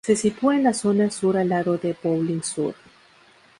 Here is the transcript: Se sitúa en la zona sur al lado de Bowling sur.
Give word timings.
Se 0.03 0.15
sitúa 0.15 0.55
en 0.55 0.63
la 0.63 0.73
zona 0.73 1.11
sur 1.11 1.37
al 1.37 1.49
lado 1.49 1.77
de 1.77 1.95
Bowling 2.01 2.41
sur. 2.41 2.73